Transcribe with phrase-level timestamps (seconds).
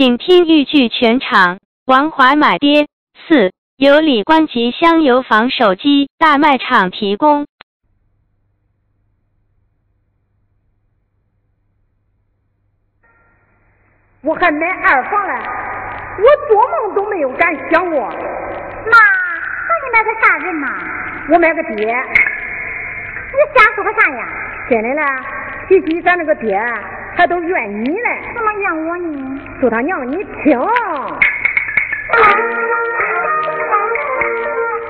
[0.00, 1.58] 请听豫剧全场。
[1.84, 2.86] 王华买爹
[3.28, 7.44] 四由李官吉香油坊手机大卖场提供。
[14.22, 15.34] 我还买二房嘞，
[16.22, 18.00] 我做梦都没有敢想过。
[18.00, 20.66] 妈，那你买个啥人呐？
[21.30, 21.84] 我买个爹。
[21.84, 24.26] 你瞎说个啥呀？
[24.70, 25.02] 真的嘞，
[25.68, 26.58] 提起咱那个爹，
[27.16, 28.20] 还都怨你嘞。
[28.34, 29.40] 怎么怨我呢？
[29.60, 30.58] 说他娘，你听。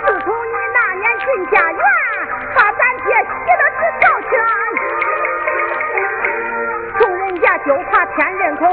[0.01, 1.83] 自从你那年进家园，
[2.55, 3.29] 把咱爹洗
[3.59, 4.33] 的是条全，
[6.99, 8.65] 穷人家就怕添人口。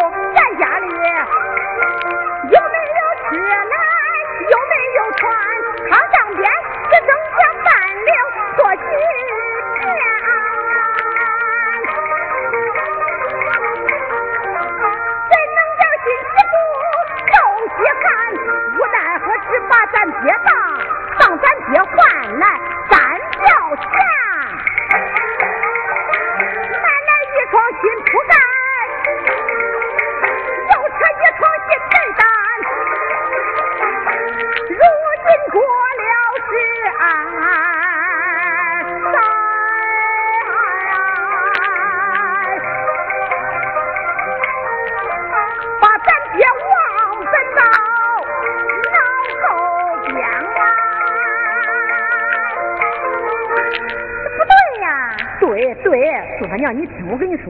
[19.69, 20.66] 把战别到。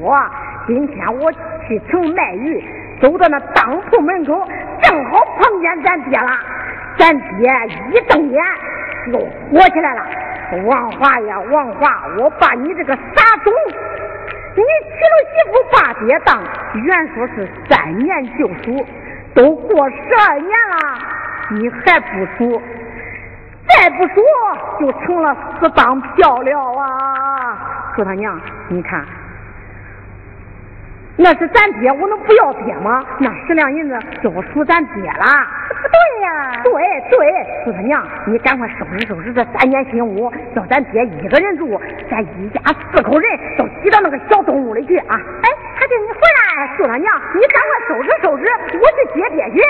[0.07, 0.17] 我
[0.65, 1.29] 今天我
[1.67, 2.63] 去城卖鱼，
[3.01, 4.47] 走到那当铺门口，
[4.81, 6.29] 正好碰见咱爹了。
[6.97, 7.51] 咱爹
[7.91, 8.41] 一瞪眼，
[9.11, 10.01] 又火起来了。
[10.65, 13.53] 王华呀，王华，我把你这个傻种，
[14.55, 16.41] 你娶了媳妇把爹当，
[16.73, 18.85] 原说是三年就赎，
[19.35, 20.77] 都过十二年了，
[21.51, 22.61] 你还不赎？
[23.67, 24.23] 再不赎
[24.79, 27.91] 就成了死当票了啊！
[27.93, 28.39] 说他娘，
[28.69, 29.03] 你看。
[31.19, 33.03] 那是咱爹，我能不要爹吗？
[33.19, 35.25] 那十两银子就属咱爹了。
[35.81, 36.61] 不 对呀。
[36.63, 36.71] 对
[37.09, 41.79] 对，四他娘，你赶快收拾收拾这三间新屋，叫咱爹一个人住，
[42.09, 42.61] 咱一家
[42.93, 45.19] 四口人都挤到那个小东屋里去啊！
[45.41, 46.77] 哎，他叫你回来。
[46.77, 48.45] 四他娘，你赶快收拾收拾，
[48.77, 49.61] 我去接爹去。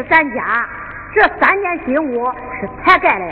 [0.00, 0.66] 是咱家，
[1.14, 2.24] 这三间新屋
[2.58, 3.24] 是才盖的。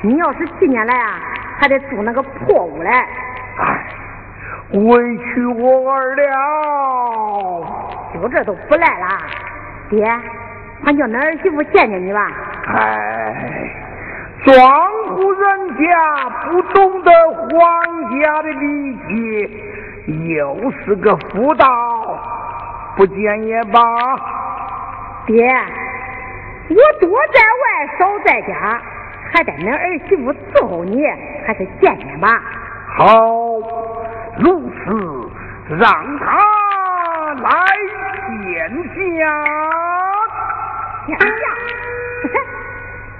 [0.00, 1.20] 你要是去年来啊，
[1.60, 2.88] 还得住那个破屋嘞。
[3.58, 3.84] 哎，
[4.72, 6.22] 委屈我儿了。
[8.14, 9.18] 就这都不赖了，
[9.90, 10.02] 爹，
[10.86, 12.32] 俺叫恁儿媳妇见见你吧。
[12.68, 13.70] 哎，
[14.46, 14.56] 庄
[15.08, 17.50] 户人家不懂得皇
[18.18, 19.50] 家的礼节，
[20.34, 21.66] 又是个妇道，
[22.96, 23.80] 不见也罢。
[25.26, 25.56] 爹，
[26.70, 27.64] 我多在外，
[27.98, 28.80] 少在家，
[29.32, 31.04] 还得恁儿媳妇伺候你，
[31.46, 32.40] 还是见见吧。
[32.96, 33.06] 好，
[34.38, 35.30] 如此，
[35.76, 36.24] 让他
[37.34, 37.50] 来
[38.44, 38.46] 见
[38.94, 39.00] 下。
[41.06, 41.34] 娘娘，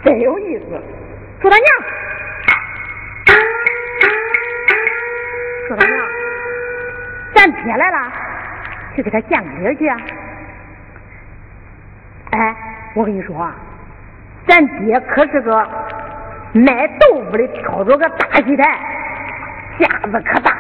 [0.03, 0.83] 真有意思。
[1.43, 1.67] 说他娘，
[5.69, 6.07] 说他娘，
[7.35, 8.13] 咱爹来了，
[8.97, 10.01] 去给他见个礼去啊。
[12.31, 12.57] 哎，
[12.95, 13.55] 我跟你说啊，
[14.47, 15.57] 咱爹可是个
[16.53, 18.79] 卖豆腐的，挑着个大戏台，
[19.81, 20.57] 架子可大。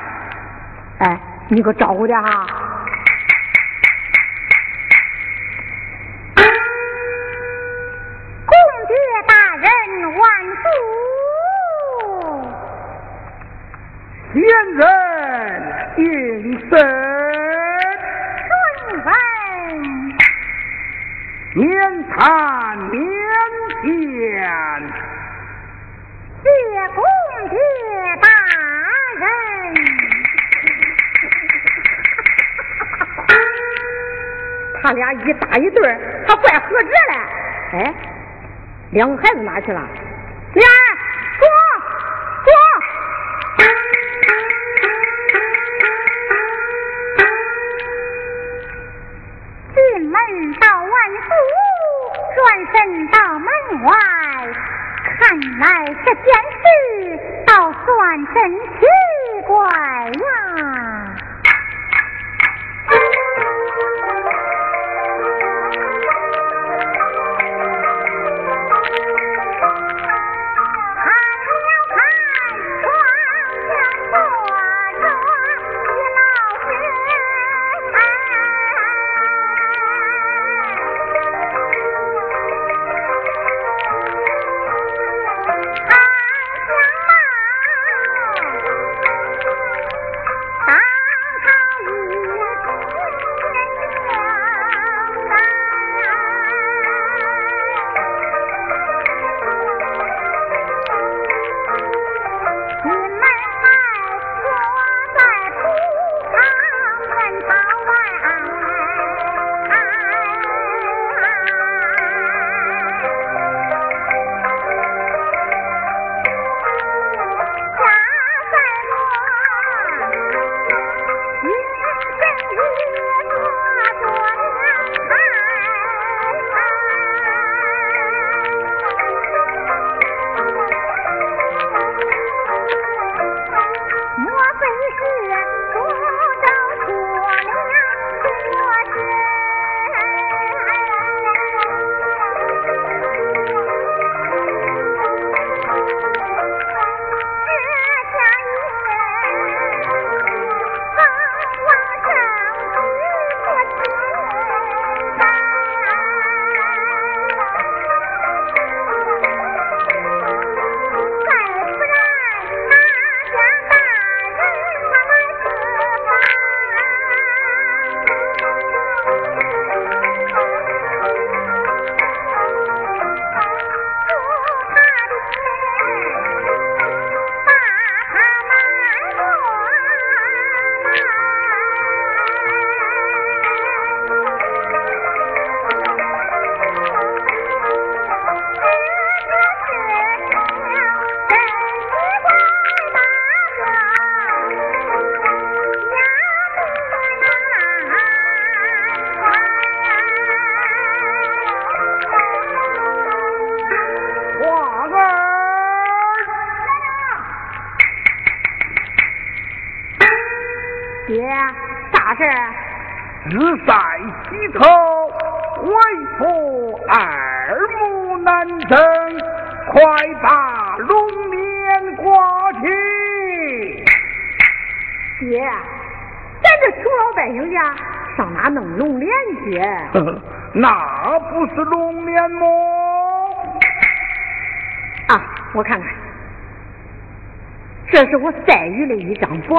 [0.98, 2.46] 哎，你给我招呼点哈。
[14.32, 14.42] 仙
[14.74, 14.82] 人
[15.96, 16.70] 应声，
[18.48, 18.50] 顺
[19.04, 19.08] 闻，
[21.54, 21.64] 免
[22.08, 23.00] 谈免
[23.82, 23.88] 见，
[26.42, 26.46] 谢
[26.94, 26.98] 公
[27.48, 27.54] 谢
[28.20, 28.28] 大
[29.20, 29.22] 人。
[34.82, 35.78] 他俩一搭一对
[36.26, 37.14] 还怪合辙嘞。
[37.72, 37.94] 哎，
[38.90, 39.80] 两个孩子哪去了？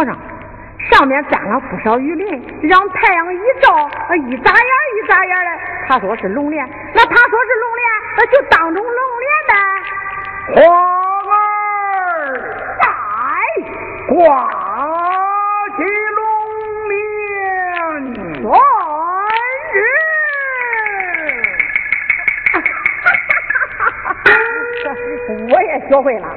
[0.03, 0.17] 的一张薄上。
[0.91, 2.27] 上面沾了不少雨淋，
[2.63, 3.89] 让太阳一照，
[4.27, 4.61] 一眨眼
[4.95, 5.51] 一眨眼的。
[5.87, 9.53] 他说是龙帘，那他说是龙帘，那就当中龙帘呗。
[10.53, 10.61] 花
[11.33, 11.37] 儿
[12.79, 12.83] 在。
[14.07, 14.15] 挂
[15.75, 15.77] 起
[16.15, 16.19] 龙
[16.89, 16.95] 年
[18.43, 18.53] 万
[19.73, 19.75] 日。
[25.51, 26.27] 我也学会了。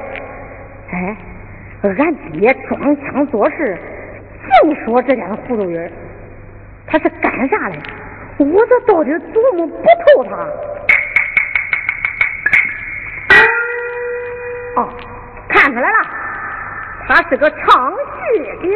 [1.83, 3.79] 俺爹装腔作势，
[4.63, 5.91] 净说这点糊涂人，
[6.87, 7.79] 他是干啥的？
[8.39, 10.37] 我这到底琢磨不透他。
[14.81, 14.89] 哦，
[15.49, 15.97] 看出来了，
[17.07, 18.69] 他是个唱戏的。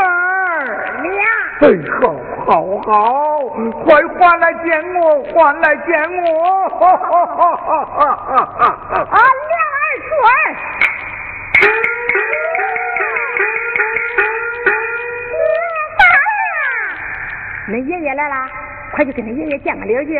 [1.03, 1.13] 俩，
[1.61, 1.65] 哎，
[2.01, 2.03] 好，
[2.47, 2.51] 好，
[2.83, 2.93] 好，
[3.85, 5.91] 快还来见我，还来见
[6.23, 6.69] 我！
[6.69, 8.95] 哈哈哈哈哈哈！
[8.95, 10.11] 啊，两儿孙，
[15.29, 15.35] 你
[15.99, 16.01] 啥
[16.49, 16.65] 呀？
[17.69, 18.35] 恁爷爷来了，
[18.93, 19.99] 快去跟恁爷爷见个礼去。
[19.99, 20.15] 没有爷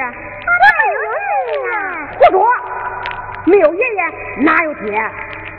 [1.63, 1.71] 爷。
[2.19, 2.35] 胡说，
[3.47, 4.03] 没有爷爷
[4.45, 5.01] 哪有爹？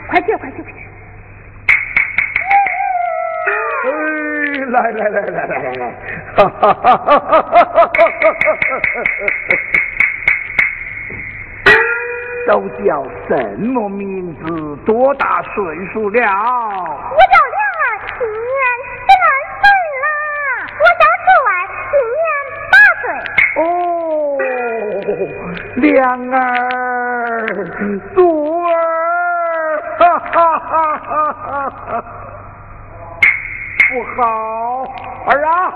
[0.08, 0.83] 快去，快去，快去！
[4.74, 5.94] 来来来来来来来，
[6.36, 8.10] 哈哈哈哈哈哈哈！
[12.48, 12.50] 都
[12.84, 14.42] 叫什么名字？
[14.84, 15.52] 多大岁
[15.92, 16.20] 数了？
[16.20, 17.86] 我叫莲儿，
[18.18, 18.58] 今年
[18.90, 19.26] 十二
[19.60, 19.64] 岁
[20.02, 20.06] 了。
[20.82, 21.50] 我小树儿，
[21.90, 22.26] 今年
[22.72, 23.04] 八岁。
[23.56, 23.62] 哦，
[25.76, 25.86] 莲
[26.34, 26.36] 儿，
[28.12, 28.16] 素
[28.64, 28.74] 儿，
[29.98, 32.02] 哈哈哈哈哈哈！
[33.94, 34.92] 不好，
[35.26, 35.72] 儿啊，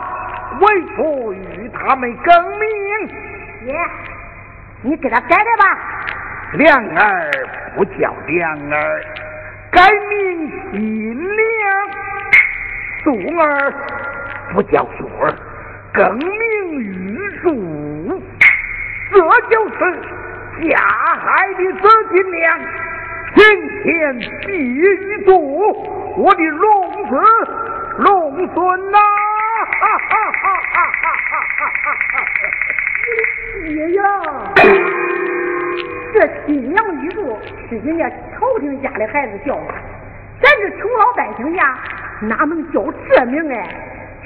[0.60, 2.68] 为父与他们更名。
[3.64, 3.72] 爷，
[4.82, 5.78] 你给他改改吧。
[6.54, 7.30] 亮儿
[7.76, 9.04] 不叫亮儿，
[9.70, 11.38] 改名新亮。
[13.04, 13.72] 素儿
[14.52, 15.32] 不叫素儿，
[15.94, 18.20] 更名玉树。
[19.12, 19.78] 这就是
[20.64, 20.76] 下
[21.20, 22.58] 海的紫金亮，
[23.36, 25.72] 今天必玉柱，
[26.16, 27.14] 我的龙子。
[27.98, 30.78] 龙孙呐，哈哈哈哈
[32.12, 32.22] 哈！
[33.66, 34.00] 爷，
[36.14, 36.14] 这
[36.46, 37.36] 新娘一路
[37.68, 39.58] 是人家朝廷家的孩子叫，
[40.40, 41.76] 咱这穷老百姓家
[42.20, 43.68] 哪能叫这名哎？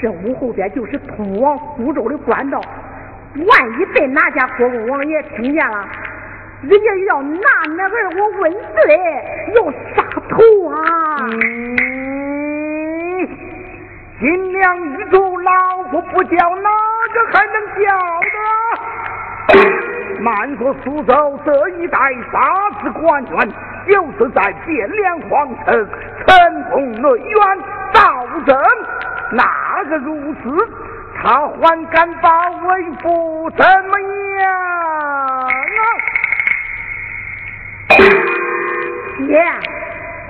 [0.03, 5.89] 这屋后边就是通往苏州的官道，万一被哪家国公王爷听见了，
[6.61, 7.41] 人家要拿
[7.75, 8.61] 那孩儿我问罪，
[9.55, 9.65] 要
[9.95, 10.77] 杀头啊！
[14.23, 15.51] 金梁玉柱，老
[15.91, 16.71] 夫不叫，哪
[17.13, 17.83] 个还能叫
[18.23, 18.37] 的？
[20.23, 21.13] 慢说苏州
[21.45, 21.99] 这一带
[22.31, 23.53] 杀子官员，
[23.89, 25.89] 就是在汴梁皇城
[26.25, 27.35] 城宫内院
[27.93, 28.01] 造
[28.47, 28.57] 证，
[29.33, 30.41] 哪个如此？
[31.21, 33.99] 他还敢把为父怎么
[34.39, 35.49] 样啊？
[39.27, 39.45] 爹，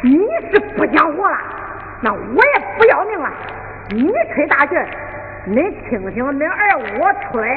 [0.03, 0.19] 你
[0.51, 1.37] 是不讲活了，
[2.01, 3.31] 那我也不要命了。
[3.91, 4.89] 你吹大劲儿，
[5.45, 5.57] 你
[5.89, 7.49] 听听恁二我吹。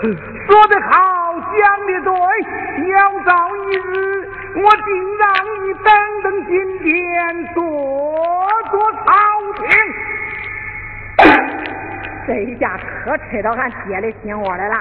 [0.00, 2.12] 说得好，讲的对，
[2.88, 5.28] 要早一日我定让
[5.64, 5.90] 你等
[6.22, 6.94] 等今天，
[7.52, 7.60] 坐
[8.70, 9.02] 坐朝
[9.56, 9.66] 廷。
[12.28, 14.76] 这一下可扯到俺爹的心窝来了。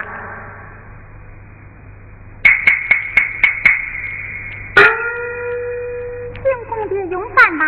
[6.44, 7.66] 请公爹用饭吧。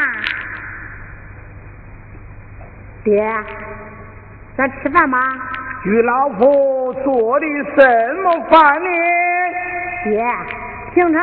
[3.03, 3.43] 爹，
[4.55, 5.17] 咱吃饭吗？
[5.85, 6.45] 与老婆
[7.03, 8.89] 做的什么饭呢？
[10.03, 10.25] 爹，
[10.93, 11.21] 平常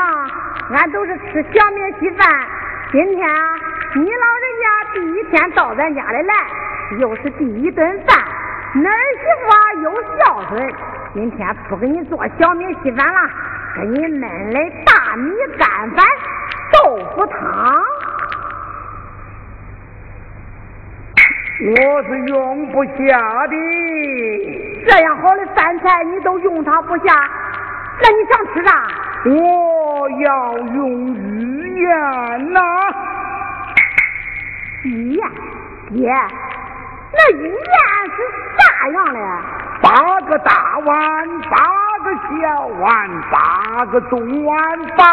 [0.71, 2.27] 俺都是吃小米稀饭，
[2.93, 3.29] 今天
[3.95, 6.35] 你老人家第一天到咱家里来，
[7.01, 8.19] 又是第一顿饭，
[8.75, 9.49] 恁儿媳妇
[9.83, 10.75] 又孝顺，
[11.15, 13.21] 今天不给你做小米稀饭了，
[13.77, 16.07] 给你焖的大米干饭、
[16.73, 17.83] 豆腐汤。
[21.59, 23.55] 我是用不下的，
[24.87, 27.29] 这样好的饭菜你都用它不下，
[28.01, 28.71] 那你想吃啥？
[29.25, 32.61] 我要用鱼盐呐！
[34.85, 35.29] 鱼盐，
[35.91, 36.15] 爹，
[37.13, 37.57] 那鱼盐
[38.15, 38.17] 是
[38.57, 39.19] 啥样的？
[39.83, 41.57] 八个大碗，八
[42.05, 44.57] 个小碗，八个中碗，
[44.97, 45.05] 八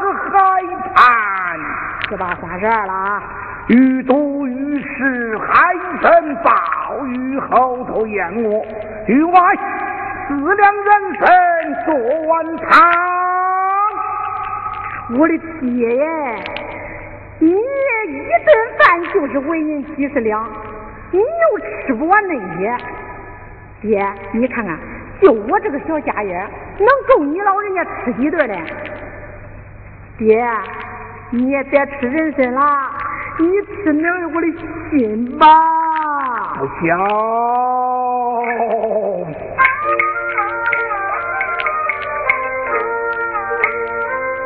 [0.00, 0.34] 个海
[0.94, 1.58] 盘，
[2.08, 3.22] 是吧三十二了啊！
[3.68, 8.64] 鱼肚鱼食海参鲍鱼后头燕窝，
[9.08, 9.40] 鱼外
[10.28, 11.94] 四两人参做
[12.28, 12.80] 碗汤。
[15.18, 16.44] 我的爹耶！
[17.40, 17.54] 你一
[18.44, 20.48] 顿饭就是为人几十两，
[21.10, 22.76] 你又吃不完那些。
[23.80, 24.78] 爹，你看看，
[25.20, 26.48] 就我这个小家业，
[26.78, 28.54] 能够你老人家吃几顿呢？
[30.18, 30.48] 爹，
[31.30, 32.62] 你也别吃人参了。
[33.86, 34.46] 你吃点我的
[34.90, 35.46] 心吧，
[36.58, 36.98] 不孝。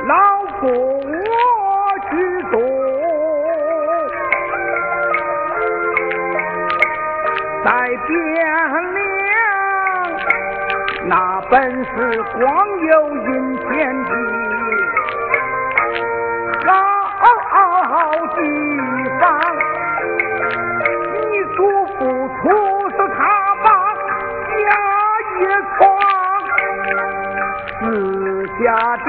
[0.06, 0.12] 老
[0.60, 1.18] 夫我
[2.10, 2.10] 去
[2.50, 2.54] 做，
[7.64, 8.08] 在汴
[8.92, 9.00] 梁，
[11.08, 11.50] 那本
[11.84, 11.88] 是
[12.34, 12.44] 光
[12.82, 13.68] 有阴天
[14.04, 14.10] 地。
[17.52, 17.56] 好
[18.36, 18.38] 地
[28.62, 29.08] 下地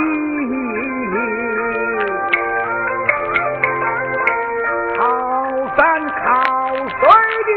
[4.97, 5.03] 好
[5.75, 6.99] 山靠水
[7.47, 7.51] 的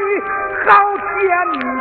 [0.66, 1.73] 好天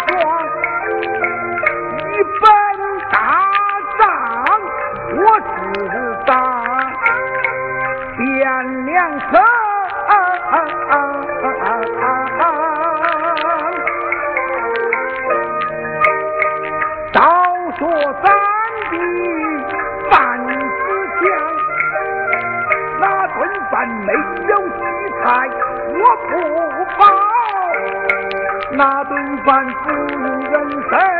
[26.29, 26.33] 不
[26.97, 27.03] 饱，
[28.71, 30.53] 那顿饭不用人
[30.89, 31.12] 参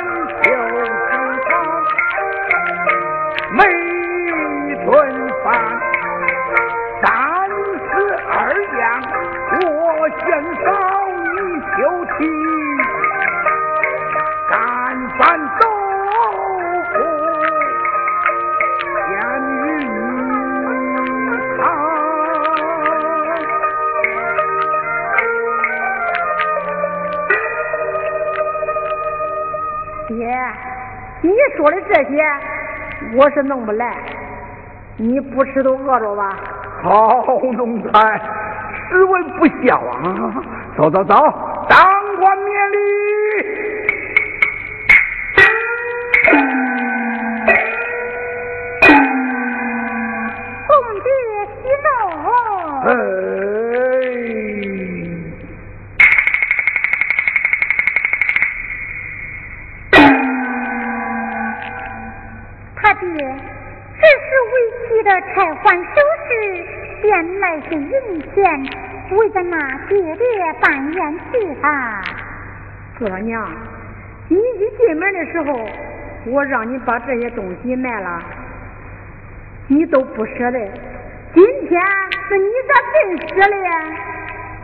[31.64, 32.22] 说的这些，
[33.16, 33.96] 我是弄不来。
[34.98, 36.36] 你不吃都饿着吧。
[36.84, 37.24] 好
[37.54, 38.22] 奴才，
[38.90, 40.44] 实为不孝啊！
[40.76, 41.16] 走走走，
[68.24, 69.58] 是银钱，为咱那
[69.88, 72.02] 爹爹办宴席啊！
[72.98, 73.50] 姑娘，
[74.30, 75.68] 你一进门的时候，
[76.28, 78.22] 我让你把这些东西卖了，
[79.68, 80.60] 你都不舍得。
[81.34, 81.82] 今天
[82.30, 83.56] 是你咋真舍得？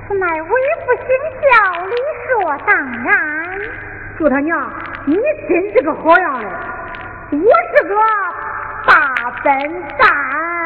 [0.08, 1.08] 此乃为父行
[1.41, 1.93] 孝，理
[2.28, 3.08] 所当然。
[4.17, 4.72] 祝他娘，
[5.06, 5.15] 你
[5.48, 6.48] 真是个好样的，
[7.32, 7.95] 我是个
[8.88, 10.59] 大笨蛋。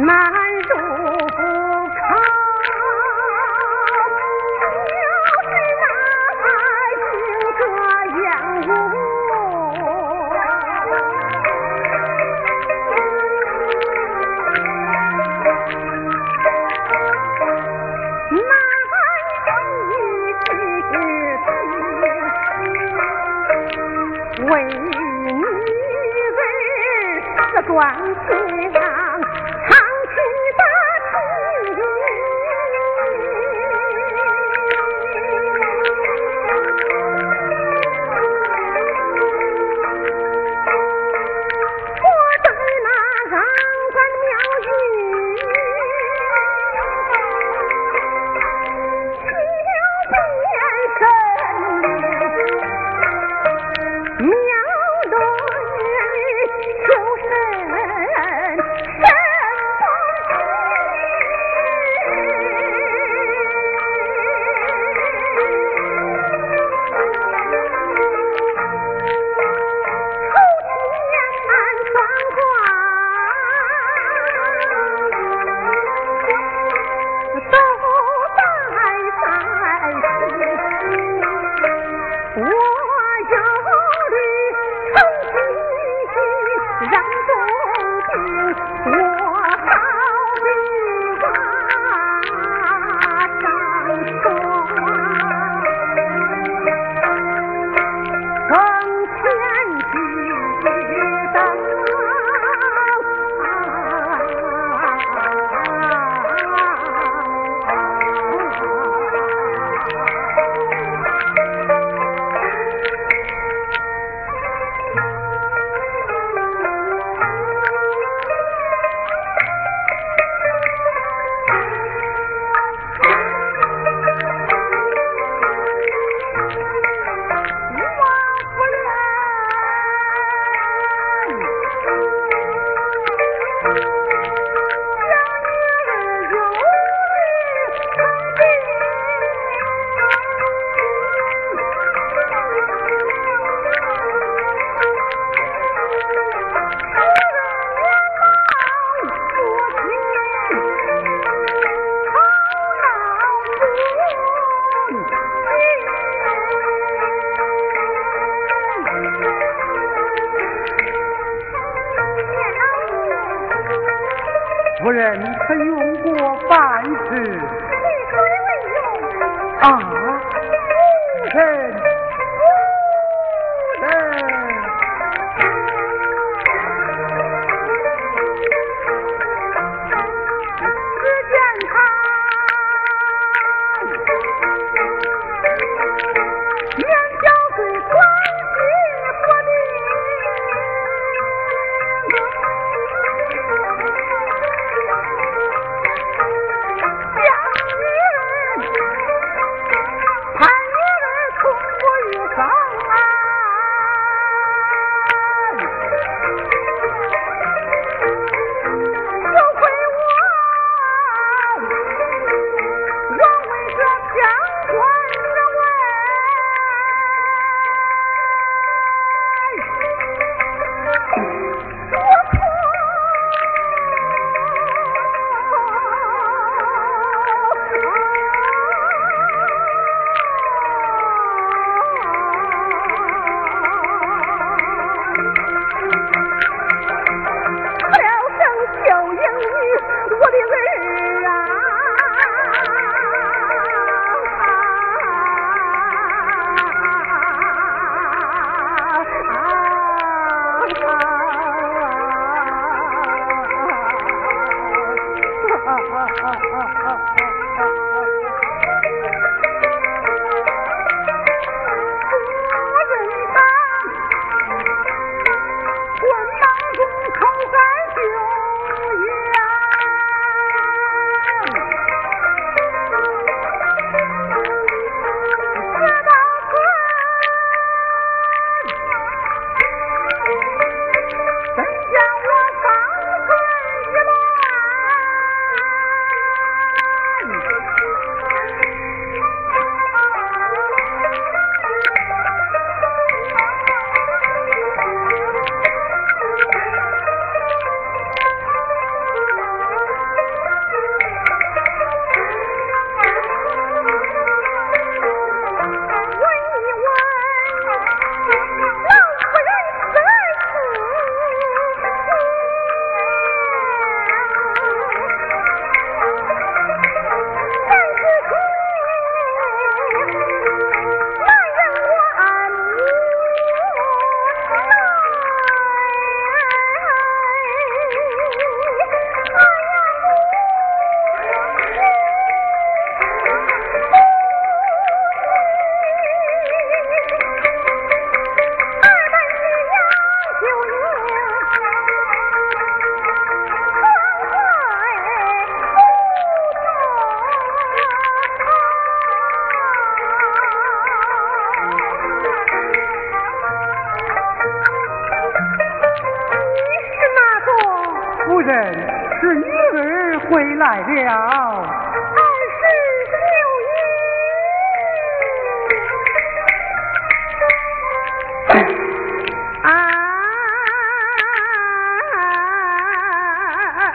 [0.00, 0.59] My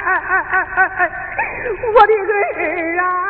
[0.06, 1.12] 哎哎哎哎哎
[1.94, 3.26] 我的儿啊！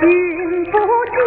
[0.00, 0.08] 君
[0.70, 1.17] 不见